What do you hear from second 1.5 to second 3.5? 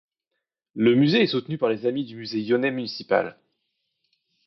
par les amis du Musée Yonnais Municipal.